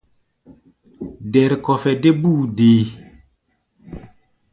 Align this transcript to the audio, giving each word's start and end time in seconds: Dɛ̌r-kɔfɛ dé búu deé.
Dɛ̌r-kɔfɛ 1.31 1.91
dé 2.01 2.09
búu 2.21 2.39
deé. 2.57 2.83